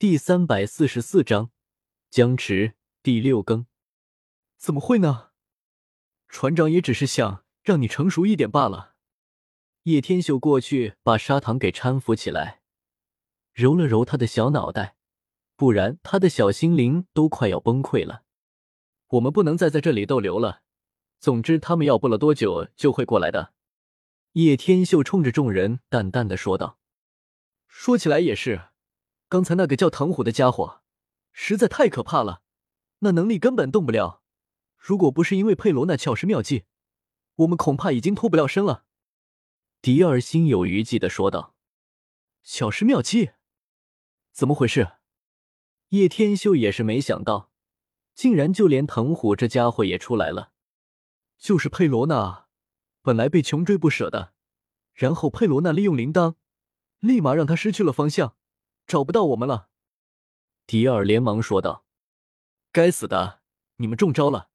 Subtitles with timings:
[0.00, 1.50] 第三百四十四章
[2.08, 3.66] 僵持第六更。
[4.56, 5.32] 怎么会呢？
[6.26, 8.94] 船长也只是想让你成熟一点罢了。
[9.82, 12.62] 叶天秀过去把砂糖给搀扶起来，
[13.52, 14.96] 揉了揉他的小脑袋，
[15.54, 18.22] 不然他的小心灵都快要崩溃了。
[19.08, 20.62] 我们不能再在这里逗留了。
[21.18, 23.52] 总之，他们要不了多久就会过来的。
[24.32, 26.78] 叶天秀冲着众人淡淡的说道
[27.68, 28.69] ：“说起来也是，
[29.30, 30.82] 刚才那个叫藤虎的家伙
[31.30, 32.42] 实在太可怕了，
[32.98, 34.24] 那能力根本动不了。
[34.76, 36.64] 如果不是因为佩罗那巧施妙计，
[37.36, 38.84] 我们恐怕已经脱不了身了。”
[39.80, 41.54] 迪尔心有余悸的说道
[42.42, 43.30] ：“巧施妙计，
[44.32, 44.94] 怎么回事？”
[45.90, 47.52] 叶天秀也是没想到，
[48.16, 50.50] 竟然就连藤虎这家伙也出来了。
[51.38, 52.48] 就是佩罗娜，
[53.00, 54.32] 本来被穷追不舍的，
[54.92, 56.34] 然后佩罗娜利用铃铛，
[56.98, 58.34] 立马让他失去了方向，
[58.90, 59.68] 找不到我们了。
[60.66, 61.84] 迪尔连忙说道
[62.72, 63.40] ：“该死的，
[63.76, 64.50] 你们中招了！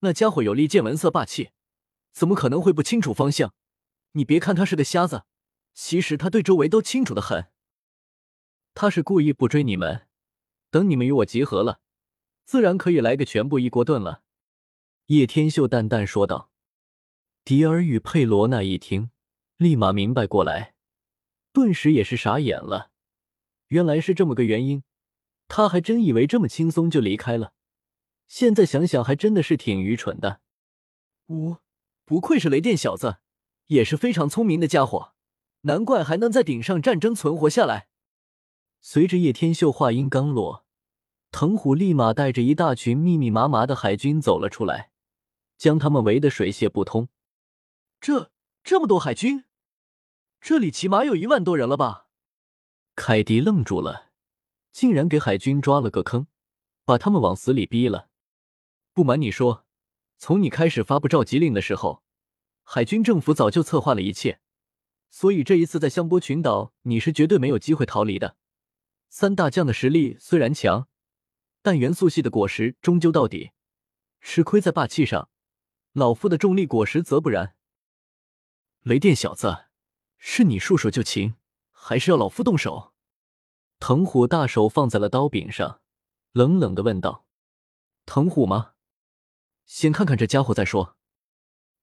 [0.00, 1.52] 那家伙有力见闻色霸气，
[2.12, 3.54] 怎么可能会不清楚方向？
[4.12, 5.24] 你别看他是个瞎子，
[5.72, 7.50] 其实他对周围都清楚的很。
[8.74, 10.06] 他是故意不追你们，
[10.70, 11.80] 等你们与我集合了，
[12.44, 14.22] 自然可以来个全部一锅炖了。”
[15.06, 16.50] 叶天秀淡淡说道
[17.42, 19.10] ：“迪尔与佩罗娜一听，
[19.56, 20.74] 立马明白过来，
[21.54, 22.90] 顿时也是傻眼了。
[23.68, 24.82] 原来是这么个原因，
[25.46, 27.52] 他还真以为这么轻松就离开了。
[28.26, 30.40] 现在想想，还真的是挺愚蠢的。
[31.28, 31.56] 呜，
[32.04, 33.18] 不愧是雷电小子，
[33.68, 35.14] 也是非常聪明的家伙，
[35.62, 37.88] 难怪还能在顶上战争存活下来。”
[38.80, 40.66] 随着叶天秀话音刚落，
[41.30, 44.90] 藤虎立马带着一大群密密麻麻的海军走了出来。
[45.58, 47.08] 将他们围得水泄不通。
[48.00, 48.30] 这
[48.62, 49.44] 这么多海军，
[50.40, 52.06] 这里起码有一万多人了吧？
[53.00, 54.10] 凯迪愣住了，
[54.72, 56.26] 竟然给海军抓了个坑，
[56.84, 58.10] 把他们往死里逼了。
[58.92, 59.64] 不瞒你说，
[60.18, 62.02] 从你开始发布召集令的时候，
[62.64, 64.40] 海军政府早就策划了一切，
[65.10, 68.36] 所以这一次在香波群岛，你是绝对没有机会逃离的。
[69.08, 70.88] 三大将的实力虽然强，
[71.62, 73.52] 但元素系的果实终究到底
[74.20, 75.30] 吃亏在霸气上。
[75.92, 77.54] 老夫的重力果实则不然。
[78.82, 79.66] 雷电小子，
[80.18, 81.36] 是你束手就擒，
[81.80, 82.92] 还是要老夫动手？
[83.78, 85.80] 藤虎大手放在了刀柄上，
[86.32, 87.24] 冷冷的问道
[88.04, 88.72] ：“藤虎吗？
[89.64, 90.96] 先看看这家伙再说。”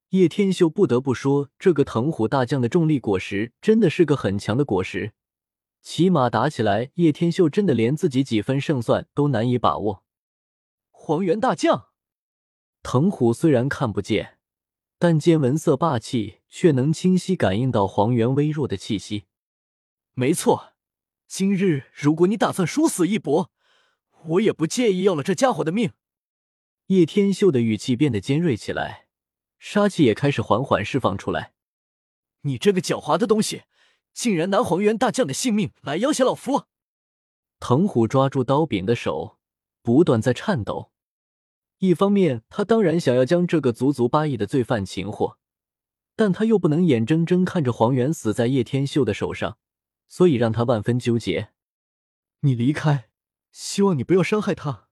[0.09, 5.13] 叶天秀不得不说，这个藤虎大将的重力果实真的是个很强的果实，
[5.81, 10.03] 起码打起来，叶天秀真的连自己几分胜算都难以把握。
[10.91, 11.87] 黄猿大将。
[12.83, 14.37] 藤虎虽然看不见，
[14.99, 19.25] 但见闻色霸气却能清晰感应到黄猿微弱的气息。
[20.17, 20.71] 没错，
[21.27, 23.51] 今日如果你打算殊死一搏，
[24.27, 25.91] 我也不介意要了这家伙的命。
[26.85, 29.07] 叶天秀的语气变得尖锐起来，
[29.59, 31.51] 杀气也开始缓缓释放出来。
[32.43, 33.63] 你这个狡猾的东西，
[34.13, 36.63] 竟然拿黄猿大将的性命来要挟老夫！
[37.59, 39.37] 藤虎抓住刀柄的手
[39.81, 40.93] 不断在颤抖。
[41.79, 45.37] 一方面，他当然想要将这个足足八亿的罪犯擒获，
[46.15, 49.57] 但他又不能眼睁睁看着黄猿死在叶天秀的手上，
[50.07, 51.51] 所以让他万分纠结。
[52.41, 53.09] 你离开，
[53.51, 54.87] 希望你不要伤害他。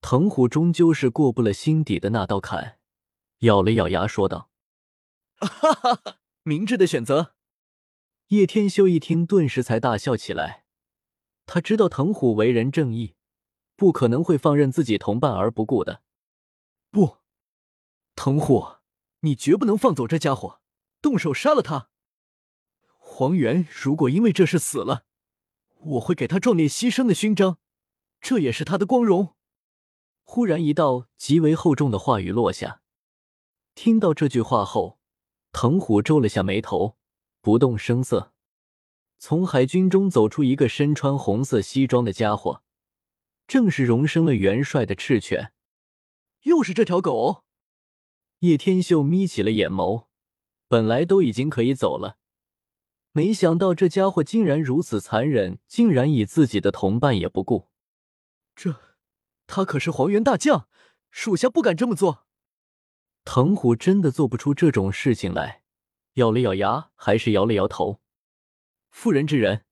[0.00, 2.78] 藤虎终究是过不了心底的那道坎，
[3.40, 4.50] 咬了咬牙说道
[5.40, 7.34] ：“哈哈哈，明智的选择。”
[8.28, 10.64] 叶天修一听，顿时才大笑起来。
[11.46, 13.14] 他知道藤虎为人正义。
[13.74, 16.02] 不可能会放任自己同伴而不顾的。
[16.90, 17.18] 不，
[18.16, 18.78] 藤虎，
[19.20, 20.60] 你绝不能放走这家伙，
[21.00, 21.88] 动手杀了他。
[23.18, 25.02] 黄猿如果因为这事死了，
[25.80, 27.58] 我会给他壮烈牺牲的勋章，
[28.20, 29.34] 这也是他的光荣。
[30.22, 32.80] 忽然，一道极为厚重的话语落下。
[33.74, 35.00] 听到这句话后，
[35.50, 36.96] 藤虎皱了下眉头，
[37.40, 38.32] 不动声色。
[39.18, 42.62] 从海军中走出一个身穿红色西装的家伙。
[43.48, 45.52] 正是荣升了元帅的赤犬，
[46.42, 47.42] 又是这条狗。
[48.38, 50.04] 叶天秀眯起了眼眸，
[50.68, 52.16] 本来都已经可以走了，
[53.18, 57.66] 没想到这家伙竟然如此残忍，竟然以自己的同伴也不顾。
[58.54, 58.76] 这，
[59.48, 60.68] 他可是黄猿大将，
[61.10, 62.28] 属下不敢这么做。
[63.24, 65.64] 藤虎真的做不出这种事情来，
[66.12, 68.00] 咬了咬牙，还是摇了摇头。
[68.92, 69.64] 妇人之仁，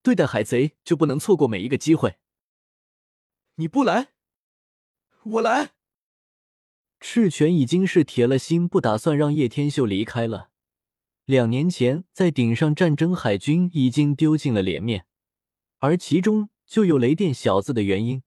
[0.00, 2.18] 对待海贼就不能错过每一个机会。
[3.56, 4.12] 你不来，
[5.24, 5.72] 我来。
[7.00, 10.51] 赤犬已经是铁了心不打算让叶天秀离开了。
[11.32, 15.06] 两年前在顶上战争，海军已经丢尽了脸面，
[15.78, 18.22] 而其中就有雷电小子的原因，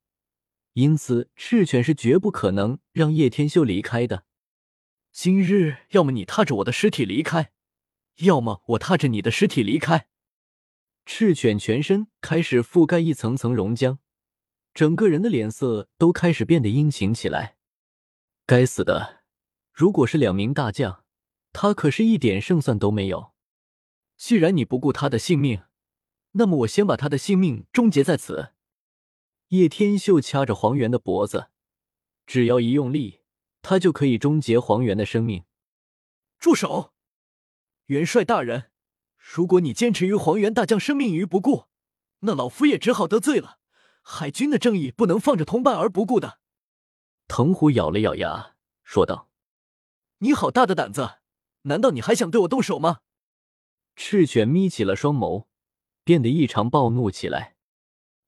[0.73, 4.25] 因此赤犬是绝不可能让叶天秀离开的。
[5.11, 7.51] 今日，要么你踏着我的尸体离开，
[8.21, 10.07] 要么我踏着你的尸体离开。
[11.05, 13.99] 赤犬全身开始覆盖一层层熔浆，
[14.73, 17.57] 整个人的脸色都开始变得阴晴起来。
[18.47, 19.21] 该死的！
[19.71, 21.04] 如果是两名大将，
[21.57, 23.31] 他可是一点胜算都没有。
[24.17, 25.63] 既然你不顾他的性命，
[26.33, 28.51] 那么我先把他的性命终结在此。
[29.47, 31.47] 叶天秀掐着黄猿的脖子，
[32.25, 33.21] 只要一用力，
[33.61, 35.45] 他就可以终结黄猿的生命。
[36.37, 36.93] 住手，
[37.85, 38.71] 元帅大人！
[39.15, 41.67] 如果你坚持于黄猿大将生命于不顾，
[42.19, 43.59] 那老夫也只好得罪了。
[44.01, 46.39] 海军的正义不能放着同伴而不顾的。
[47.29, 49.29] 藤虎咬了咬牙，说道
[50.19, 51.19] ：“你好大的胆子！
[51.65, 53.01] 难道你还想对我动手吗？”
[53.95, 55.45] 赤犬眯起了双眸，
[56.03, 57.55] 变得异常暴怒起来。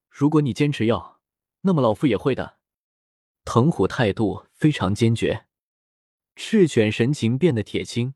[0.10, 1.20] 如果你坚持要，
[1.62, 2.58] 那么老夫也会的。
[3.44, 5.48] 藤虎态度非常坚决，
[6.36, 8.14] 赤犬神情变得铁青。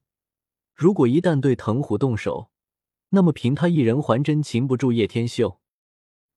[0.73, 2.51] 如果一旦对藤虎动手，
[3.09, 5.61] 那么，凭他一人还真擒不住叶天秀。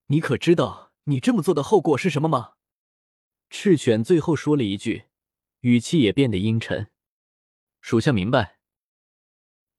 [0.08, 2.54] 你可知道你这么做的后果是什么吗？
[3.50, 5.04] 赤犬最后说了一句，
[5.60, 6.90] 语气也变得阴沉。
[7.80, 8.53] 属下明白。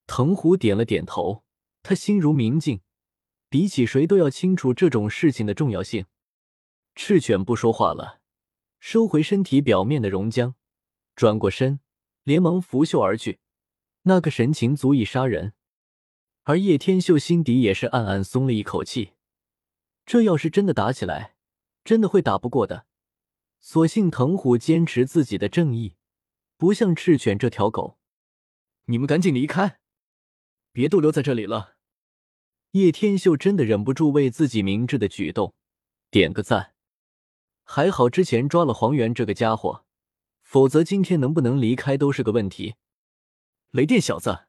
[0.07, 1.44] 藤虎点了点头，
[1.84, 2.81] 他心如明镜，
[3.50, 6.06] 比起谁都要清楚这种事情的重要性。
[6.96, 8.22] 赤犬不说话了，
[8.80, 10.54] 收回身体表面的熔浆，
[11.16, 11.80] 转过身，
[12.24, 13.40] 连忙拂袖而去，
[14.04, 15.54] 那个神情足以杀人。
[16.44, 19.13] 而叶天秀心底也是暗暗松了一口气，
[20.06, 21.36] 这要是真的打起来，
[21.84, 22.86] 真的会打不过的。
[23.60, 25.96] 所幸藤虎坚持自己的正义，
[26.56, 27.98] 不像赤犬这条狗。
[28.86, 29.80] 你们赶紧离开，
[30.75, 31.77] 别逗留在这里了。
[32.72, 35.56] 叶天秀真的忍不住为自己明智的举动
[36.12, 36.74] 点个赞。
[37.63, 39.86] 还好之前抓了黄猿这个家伙，
[40.42, 42.75] 否则今天能不能离开都是个问题。
[43.72, 44.48] 雷电小子，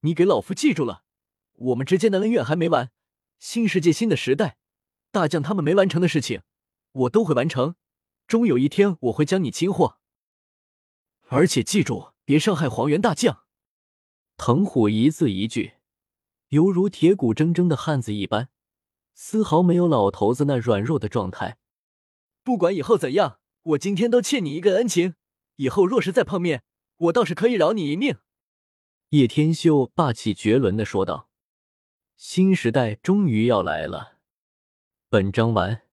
[0.00, 1.04] 你给老夫记住了。
[1.52, 2.90] 我们之间的恩怨还没完，
[3.38, 4.58] 新世界、新的时代，
[5.12, 6.42] 大将他们没完成的事情，
[6.90, 7.76] 我都会完成。
[8.26, 10.00] 终有一天，我会将你擒获。
[11.28, 13.44] 而且记住，别伤害黄猿大将。
[14.38, 15.72] 藤虎一字一句，
[16.50, 18.48] 犹如铁骨铮铮的汉子一般，
[19.12, 21.58] 丝毫没有老头子那软弱的状态。
[22.44, 25.16] 不管以后怎样，我今天都欠你一个恩情。
[25.56, 26.62] 以后若是再碰面，
[26.96, 28.16] 我倒是可以饶你一命。
[29.08, 31.28] 叶天秀霸气绝伦的说道。
[32.16, 34.18] 新时代终于要来了。
[35.10, 35.87] 本章完。